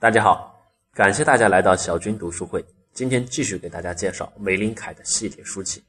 [0.00, 0.56] 大家好，
[0.92, 2.64] 感谢大家来到小军读书会。
[2.92, 5.82] 今天继续给大家介绍玫琳凯的系列书籍。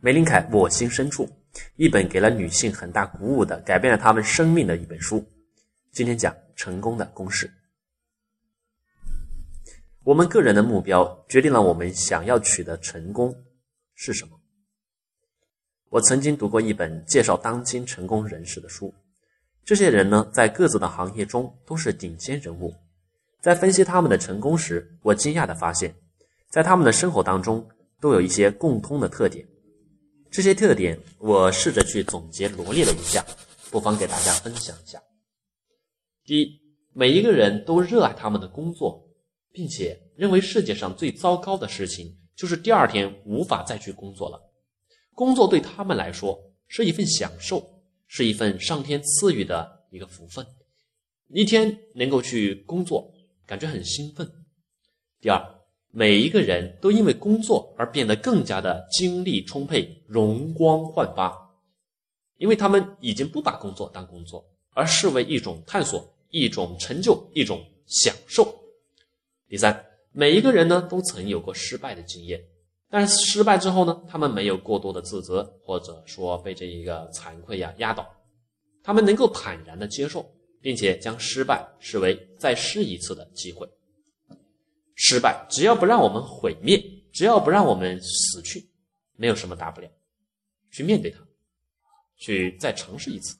[0.00, 1.28] 玫琳凯我心深处，
[1.74, 5.28] 一本给了女性很大鼓舞的、改变了她们生命的一本书。
[5.90, 7.52] 今天讲成功的公式。
[10.04, 13.34] 我们个人的目标决定了我们想要取得成功
[13.96, 14.40] 是什么。
[15.88, 18.94] 我曾经读过一本介绍当今成功人士的书，
[19.64, 22.72] 这些人呢，在各自的行业中都是顶尖人物。
[23.48, 25.94] 在分析他们的成功时，我惊讶地发现，
[26.50, 27.66] 在他们的生活当中
[27.98, 29.42] 都有一些共通的特点。
[30.30, 33.24] 这些特点，我试着去总结罗列了一下，
[33.70, 35.02] 不妨给大家分享一下。
[36.26, 36.60] 第一，
[36.92, 39.02] 每一个人都热爱他们的工作，
[39.50, 44.38] 并且认为世界上最糟糕的事情就是第二天无法再去工作了。
[45.14, 47.66] 工作对他们来说是一份享受，
[48.08, 50.46] 是一份上天赐予的一个福分。
[51.28, 53.10] 一天能够去工作。
[53.48, 54.30] 感觉很兴奋。
[55.22, 55.42] 第二，
[55.90, 61.34] 每一个人都因为工作而变得更加的精力充沛、容光焕发，
[62.36, 68.54] 因为他们已经不把工作当工作，而视为一种探索、一种成就、一种享受。
[69.48, 72.38] 第三，每一个人呢都曾有过失败的经验，
[72.90, 78.06] 但是失败之后呢，他们没有过多的自责，或者说被这一个惭愧呀压倒，
[78.82, 80.30] 他们能够坦然的接受。
[80.60, 83.68] 并且将失败视为再试一次的机会。
[84.94, 88.68] 失败只要不让我们毁灭，只要不让我们死去，
[89.16, 89.88] 没有什么大不了。
[90.70, 91.18] 去面对它，
[92.16, 93.36] 去再尝试一次。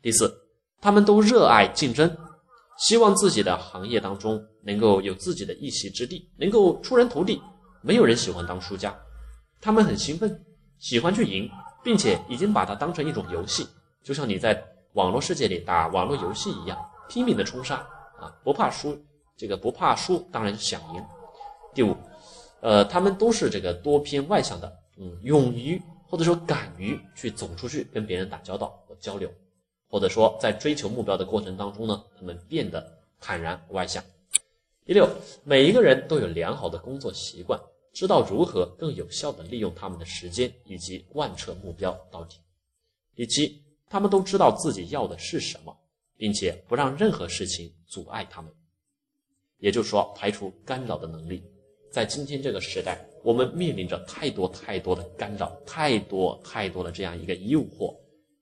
[0.00, 0.32] 第四，
[0.80, 2.16] 他们都热爱竞争，
[2.78, 7.42] 希望自己的行业当中能够有自己的一席之地，能够出人头地。
[7.82, 8.96] 没有人喜欢当输家，
[9.60, 10.44] 他们很兴奋，
[10.78, 11.50] 喜欢去赢，
[11.82, 13.66] 并且已经把它当成一种游戏，
[14.04, 14.71] 就像你在。
[14.94, 17.76] 网络世界里打网络游戏一样，拼命的冲杀
[18.18, 18.98] 啊，不怕输，
[19.36, 21.02] 这个不怕输，当然想赢。
[21.72, 21.96] 第五，
[22.60, 29.32] 呃，他们都是这个多偏外向的，嗯，勇于或者说敢于去走出去跟别人打交道和交流，
[29.88, 32.86] 或者说在追求目标的过程当中呢，他们变得
[33.18, 34.04] 坦然外向。
[34.84, 35.08] 第六，
[35.42, 37.58] 每一个人都有良好的工作习惯，
[37.94, 42.36] 知道如何更有效的利用他们的时间以及贯彻目标到底。
[43.14, 43.62] 第七。
[43.92, 45.78] 他们都知道自己要的是什么，
[46.16, 48.50] 并且不让任何事情阻碍他们。
[49.58, 51.44] 也就是说，排除干扰的能力。
[51.90, 57.94] 在今天这个时代，我们面临着太多太多的干扰，太多太多的这样一个诱惑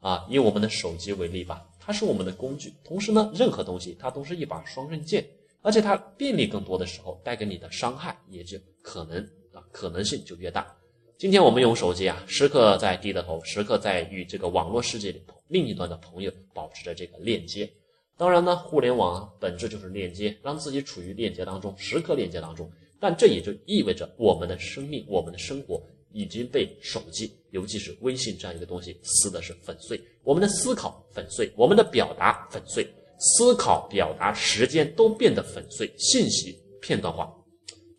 [0.00, 0.26] 啊！
[0.28, 5.26] 以我们的手机为例吧，它是我们的工具，同时呢，任何东西它都是一把双刃剑，
[5.62, 9.18] 而且它便利更多的时候，带给你的伤害也就可能
[9.54, 10.76] 啊，可能性就越大。
[11.18, 17.68] 今天我们用手机啊，时刻在低着头，时刻在与这个网络世界里另一端的朋友保持着这个链接。
[18.16, 22.70] 当然呢，互联网本质就是链接，让自己处于链接当中，时刻链接当中。
[23.00, 30.00] 但这也就意味着我们的生命、我们的生活已经被手机，尤其是微信这样一个东西撕的是粉碎。
[30.22, 32.86] 我们的思考粉碎，我们的表达粉碎，
[33.18, 37.28] 思考、表达、时间都变得粉碎，信息片段化，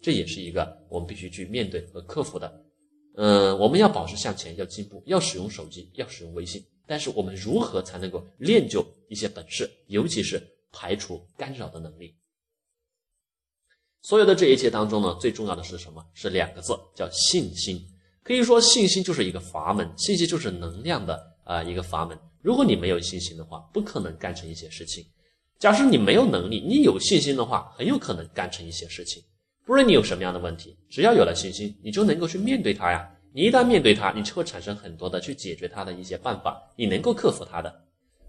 [0.01, 2.49] 这也是一个我们必须去面对和克服的。
[3.21, 6.65] 嗯，我们要保持向前，要进步，要使用手机，要使用微信。
[6.87, 10.41] 但是我们如何才能够练就一些本事，尤其是
[10.71, 12.15] 排除干扰的能力？
[14.03, 16.01] 所有的这一切当中呢，最重要的是什么？
[16.13, 17.85] 是两个字，叫信心。
[18.23, 22.17] 可以说，信心就是一个阀门，信息就是能量的啊一个阀门。
[22.41, 25.05] 如果你没有信心的话，不可能干成一些事情。
[25.59, 29.21] 假设你没有能力，你有信心的话，很有可能干成一些事情。
[29.69, 33.07] 不论你有什么样的问题，只要有了信心，你就能够去面对它呀。
[33.31, 37.71] 你一旦面对它，你就会产生很多的去解决它的一些办法，你能够克服它的。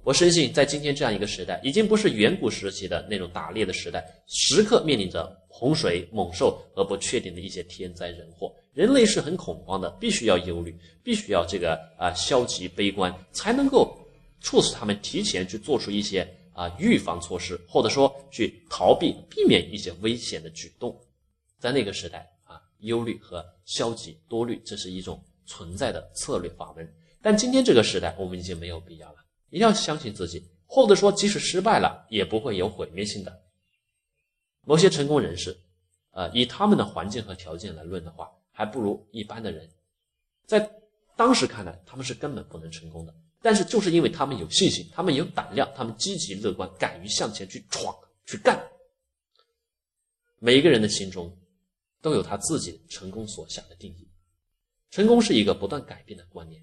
[0.04, 13.98] 我深信，在今天这样一个时代，已经不是远古时期的那种打猎的时代，时刻面临着洪水、猛兽和不确定的一些天灾人祸，人类是很恐慌的，必须要忧虑，必须要这个啊消极悲观，才能够
[14.42, 16.20] 促使他们提前去做出一些
[16.52, 20.94] 啊预防措施，或者说去逃避、避免一些危险的举动。
[21.60, 26.92] 在那个时代啊，忧虑和消极多虑，这是一种存在的策略法门。
[27.20, 29.18] 但今天这个时代，我们已经没有必要了。
[29.50, 33.42] 一定要相信自己，或者说，即使失败了，也不会有毁灭性的。
[34.64, 35.54] 某些成功人士，
[36.12, 39.68] 呃，以他们的环境和条件来论的话，还不如一般的人。
[40.46, 40.70] 在
[41.16, 43.14] 当时看来，他们是根本不能成功的。
[43.42, 48.58] 但是，就是因为他们有信心，他们有胆量，他们积极乐观，敢于向前去闯去干。
[50.38, 51.36] 每一个人的心中。
[52.00, 54.08] 都有他自己成功所想的定义。
[54.90, 56.62] 成功是一个不断改变的观念。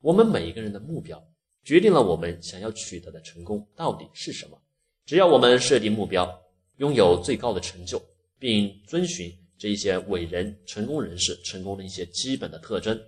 [0.00, 1.22] 我们每一个人的目标，
[1.64, 4.60] 决定了我们想要取得的成功到底是什么。
[5.04, 6.40] 只要我们设定目标，
[6.76, 8.00] 拥有最高的成就，
[8.38, 13.00] 并遵循这一些伟人、成功人士成功的一些基本的特征，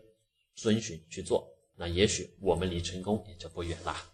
[0.57, 4.14] 遵循去做，那也许我们离成功也就不远了。